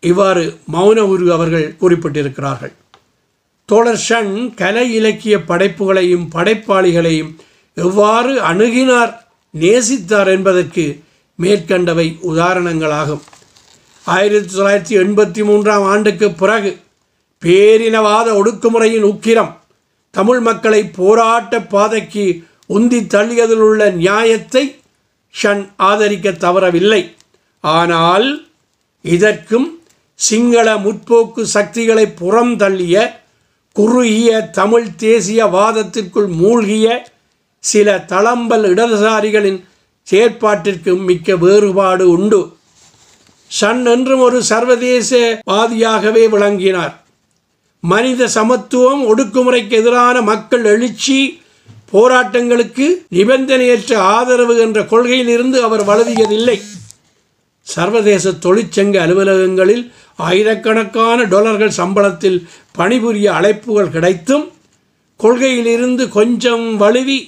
இவ்வாறு 0.00 0.58
மௌன 0.72 0.98
உரு 0.98 1.32
அவர்கள் 1.32 1.74
குறிப்பிட்டிருக்கிறார்கள். 1.80 2.72
தோழர் 3.70 4.02
ஷன் 4.08 4.32
கலை 4.60 4.86
இலக்கிய 4.98 5.36
படைப்புகளையும் 5.50 6.26
படைப்பாளிகளையும் 6.34 7.32
எவ்வாறு 7.76 8.32
அணுகினார் 8.50 9.12
நேசித்தார் 9.54 10.30
என்பதற்கு 10.36 10.84
மேற்கண்டவை 11.38 12.06
உதாரணங்களாகும். 12.30 13.22
ஆயிரத்தி 14.06 14.50
தொள்ளாயிரத்தி 14.54 14.94
எண்பத்தி 15.02 15.42
மூன்றாம் 15.44 15.84
ஆண்டுக்கு 15.92 16.28
பிறகு 16.42 16.70
பேரினவாத 17.42 18.28
ஒடுக்குமுறையின் 18.40 19.06
உக்கிரம் 19.10 19.52
தமிழ் 20.14 20.40
மக்களை 20.48 20.82
போராட்ட 20.98 21.60
பாதைக்கு 21.74 22.24
உந்தி 22.76 23.00
தள்ளியதில் 23.14 23.64
உள்ள 23.66 23.90
நியாயத்தை 24.00 24.64
ஷன் 25.34 25.64
ஆதரிக்க 25.88 26.30
தவறவில்லை. 26.44 27.02
ஆனால் 27.64 28.28
இதற்கும் 29.04 29.68
சிங்கள 30.20 30.66
முற்போக்கு 30.84 31.42
சக்திகளை 31.56 32.06
புறம் 32.20 32.54
தள்ளிய 32.62 32.96
குறுகிய 33.72 34.40
தமிழ் 34.40 34.94
தேசிய 34.96 35.46
வாதத்திற்குள் 35.46 36.26
மூழ்கிய 36.26 36.86
சில 37.58 37.98
தளம்பல் 38.00 38.74
இடதுசாரிகளின் 38.74 39.60
செயற்பாட்டிற்கும் 40.10 41.04
மிக்க 41.04 41.36
வேறுபாடு 41.36 42.10
உண்டு. 42.10 42.40
சன் 43.46 43.86
என்றும் 43.86 44.20
ஒரு 44.20 44.42
சர்வதேசவாதியாகவே 44.48 46.28
விளங்கினார். 46.28 46.94
மனித 47.80 48.28
சமத்துவம் 48.28 49.02
ஒடுக்குமுறைக்கு 49.02 49.70
எதிரான 49.70 50.22
மக்கள் 50.22 50.64
எழுச்சி 50.64 51.42
போராட்டங்களுக்கு 51.92 52.86
நிபந்தனையற்ற 53.12 53.94
ஆதரவு 53.94 54.58
என்ற 54.58 54.80
கொள்கையிலிருந்து 54.80 55.58
அவர் 55.60 55.84
வழுதியதில்லை 55.86 56.60
சர்வதேச 57.74 58.32
தொழிற்சங்க 58.44 58.96
அலுவலகங்களில் 59.04 59.84
ஆயிரக்கணக்கான 60.28 61.18
டாலர்கள் 61.34 61.78
சம்பளத்தில் 61.80 62.38
பணிபுரிய 62.78 63.28
அழைப்புகள் 63.38 63.94
கிடைத்தும் 63.96 64.46
கொள்கையிலிருந்து 65.20 66.04
கொஞ்சம் 66.18 66.66
வலுவி 66.80 67.18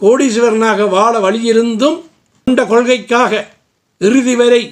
கோடீஸ்வரனாக 0.00 0.88
வாழ 0.88 1.14
வழியிருந்தும் 1.18 1.98
கொண்ட 2.46 2.62
கொள்கைக்காக 2.64 3.32
இறுதி 3.98 4.34
வரை 4.36 4.62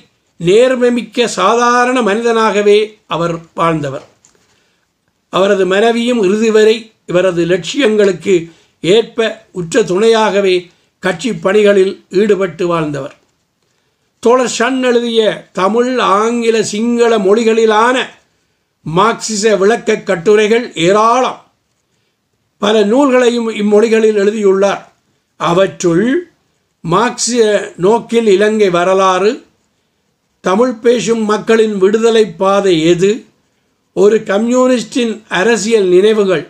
நேர்மைமிக்க 0.49 1.25
சாதாரண 1.41 1.99
மனிதனாகவே 2.03 2.79
அவர் 3.07 3.35
வாழ்ந்தவர். 3.55 4.07
அவரது 5.33 5.65
மனைவியும் 5.67 6.21
இறுதி 6.23 6.51
வரை 6.51 6.77
இவரது 7.07 7.43
லட்சியங்களுக்கு 7.47 8.35
ஏற்ப 8.81 9.29
உற்ற 9.53 9.83
துணையாகவே 9.83 10.57
கட்சி 11.03 11.31
பணிகளில் 11.33 11.95
ஈடுபட்டு 12.11 12.65
வாழ்ந்தவர். 12.67 13.15
தோழர் 14.21 14.53
ஷன் 14.59 14.83
எழுதிய 14.83 15.49
தமிழ் 15.53 15.99
ஆங்கில 15.99 16.63
சிங்கள 16.63 17.19
மொழிகளிலான 17.19 18.07
மார்க்சிச 18.97 19.59
விளக்கக் 19.59 20.07
கட்டுரைகள் 20.07 20.75
ஏராளம். 20.75 21.45
பல 22.59 22.83
நூல்களையும் 22.83 23.49
இம்மொழிகளில் 23.51 24.15
எழுதியுள்ளார். 24.15 24.93
அவற்றுள் 25.37 26.31
மார்க்சிய 26.81 27.73
நோக்கில் 27.77 28.27
இலங்கை 28.27 28.71
வரலாறு 28.71 29.45
தமிழ் 30.41 30.73
பேசும் 30.73 31.25
மக்களின் 31.25 31.79
விடுதலை 31.79 32.27
பாதை 32.27 32.85
எது 32.85 33.25
ஒரு 33.93 34.19
கம்யூனிஸ்டின் 34.19 35.23
அரசியல் 35.29 35.87
நினைவுகள் 35.87 36.49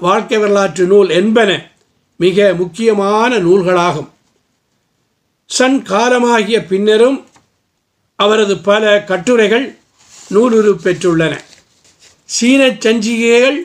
வாழ்க்கை 0.00 0.38
வரலாற்று 0.38 0.86
நூல் 0.86 1.08
என்பன 1.08 1.70
மிக 2.16 2.54
முக்கியமான 2.56 3.38
நூல்களாகும். 3.38 4.08
சன் 5.46 5.82
காலமாகிய 5.82 6.66
பின்னரும் 6.66 7.24
அவரது 8.16 8.58
பல 8.58 9.04
கட்டுரைகள் 9.04 9.78
நூலுரு 10.34 10.72
பெற்றுள்ளன. 10.84 11.40
சீன 12.24 12.68
சஞ்சிகைகள் 12.84 13.58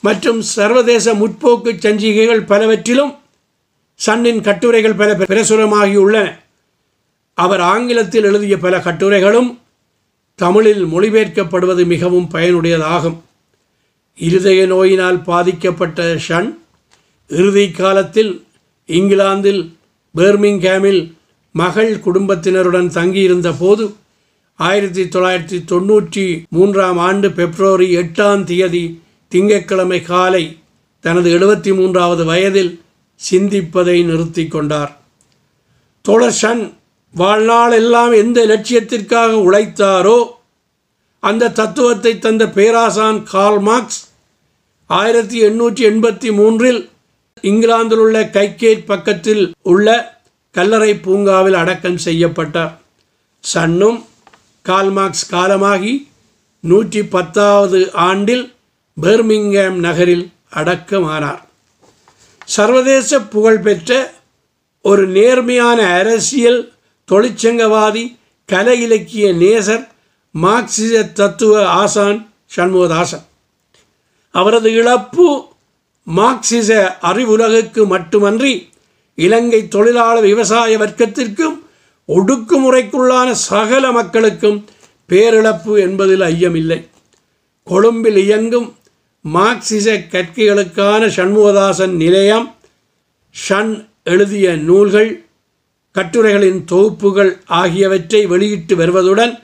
மற்றும் 0.00 0.40
சர்வதேச 0.42 1.14
முற்போக்கு 1.14 1.70
சஞ்சிகைகள் 1.84 2.46
பலவற்றிலும் 2.46 3.12
சன்னின் 4.06 4.40
கட்டுரைகள் 4.40 4.94
பல 4.94 5.10
பிரசுரமாகியுள்ளன. 5.14 6.38
அவர் 7.34 7.60
ஆங்கிலத்தில் 7.60 8.24
எழுதிய 8.24 8.58
பல 8.58 8.80
கட்டுரைகளும் 8.80 9.60
தமிழில் 10.34 10.84
மொழிபெயர்க்கப்படுவது 10.84 11.86
மிகவும் 11.86 12.28
பயனுடையதாகும். 12.34 13.18
இருதய 14.18 14.66
நோயினால் 14.66 15.22
பாதிக்கப்பட்ட 15.22 16.14
ஷன் 16.28 16.50
இறுதி 17.28 17.70
காலத்தில் 17.70 18.46
இங்கிலாந்தில் 18.86 19.62
பேர்மிங்ஹாமில் 20.16 21.12
மகள் 21.52 22.00
குடும்பத்தினருடன் 22.00 22.90
தங்கியிருந்த 22.90 23.52
போது 23.52 23.94
ஆயிரத்தி 24.54 25.02
தொள்ளாயிரத்தி 25.02 25.62
தொண்ணூற்றி 25.66 26.44
மூன்றாம் 26.48 26.98
ஆண்டு 26.98 27.32
பிப்ரவரி 27.32 27.96
எட்டாம் 27.96 28.44
தேதி 28.44 29.02
திங்கட்கிழமை 29.28 30.02
காலை 30.02 30.58
தனது 31.00 31.38
எழுபத்தி 31.38 31.74
மூன்றாவது 31.74 32.24
வயதில் 32.24 32.82
சிந்திப்பதை 33.30 34.04
நிறுத்தி 34.04 34.46
கொண்டார். 34.46 35.00
தோழர் 36.00 36.72
வாழ்நாள் 37.14 37.72
எல்லாம் 37.72 38.12
எந்த 38.12 38.46
லட்சியத்திற்காக 38.46 39.32
உழைத்தாரோ 39.32 40.26
அந்த 41.20 41.50
தத்துவத்தை 41.50 42.18
தந்த 42.18 42.46
பேராசான் 42.46 43.22
கார்ல் 43.22 43.58
மார்க்ஸ் 43.58 44.08
ஆயிரத்தி 44.86 45.42
எண்ணூற்றி 45.42 45.92
எண்பத்தி 45.92 46.32
மூன்றில் 46.32 46.88
இங்கிலாந்தில் 47.42 47.98
உள்ள 47.98 48.18
கைகேட் 48.24 48.84
பக்கத்தில் 48.84 49.44
உள்ள 49.62 49.88
கல்லறை 50.54 50.94
பூங்காவில் 50.94 51.54
அடக்கம் 51.54 51.98
செய்யப்பட்டார். 51.98 52.74
சன்னும் 53.44 53.98
கால்மார்க்ஸ் 54.68 55.26
காலமாகி 55.28 55.94
நூற்றி 56.60 57.02
பத்தாவது 57.14 57.80
ஆண்டில் 58.08 58.44
பெர்மிங்ஹாம் 58.96 59.78
நகரில் 59.86 60.26
அடக்கமானார் 60.60 61.42
சர்வதேச 62.46 63.20
புகழ்பெற்ற 63.34 63.90
ஒரு 64.84 65.04
நேர்மையான 65.06 65.80
அரசியல் 65.98 66.60
தொழிற்சங்கவாதி 67.08 68.04
கலை 68.48 68.76
இலக்கிய 68.80 69.26
நேசர் 69.32 69.84
மார்க்சிச 70.34 70.94
தத்துவ 71.12 71.66
ஆசான் 71.68 72.18
சண்முகதாசன். 72.56 73.24
அவரது 74.34 74.70
இழப்பு 74.72 75.26
மார்க்சிச 76.06 76.70
அறிவுலகுக்கு 77.02 77.86
மட்டுமன்றி 77.86 78.68
இலங்கை 79.18 79.68
தொழிலாளர் 79.68 80.24
விவசாய 80.24 80.78
வர்க்கத்திற்கும் 80.78 81.56
ஒடுக்குமுறைக்குள்ளான 82.08 83.30
சகல 83.30 83.92
மக்களுக்கும் 83.92 84.64
பேரிழப்பு 85.08 85.78
என்பதில் 85.78 86.20
ஐயமில்லை. 86.20 86.88
கொழும்பில் 87.64 88.16
இயங்கும் 88.16 88.68
மார்க்சிச 89.34 89.86
கற்கைகளுக்கான 90.12 91.02
சண்முகதாசன் 91.16 91.94
நிலையம் 91.96 92.54
ஷன் 93.48 93.72
எழுதிய 94.04 94.56
நூல்கள் 94.56 95.24
கட்டுரைகளின் 95.94 96.60
தொகுப்புகள் 96.72 97.32
ஆகியவற்றை 97.46 98.26
வெளியிட்டு 98.26 98.76
வருவதுடன் 98.76 99.34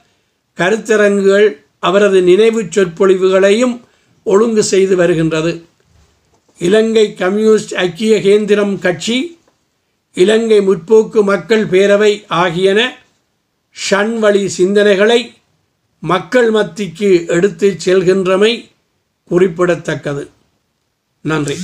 கருத்தரங்குகள் 0.59 1.49
அவரது 1.79 2.23
நினைவுச் 2.23 2.79
சொற்பொழிவுகளையும் 2.79 3.81
ஒழுங்கு 4.25 4.63
செய்து 4.63 4.97
வருகின்றது. 4.97 5.53
இலங்கை 6.61 7.15
கம்யூனிஸ்ட் 7.15 7.75
ஐக்கிய 7.75 8.21
கேந்திரம் 8.21 8.79
கட்சி 8.79 9.17
இலங்கை 10.15 10.59
முற்போக்கு 10.61 11.23
மக்கள் 11.23 11.67
பேரவை 11.67 12.13
ஆகியன 12.29 12.81
ஷண்வழி 13.91 14.49
சிந்தனைகளை 14.59 15.21
மக்கள் 16.03 16.51
மத்திக்கு 16.51 17.25
எடுத்துச் 17.27 17.91
செல்கின்றமை 17.91 18.53
குறிப்பிடத்தக்கது. 19.31 20.31
நன்றி. 21.25 21.57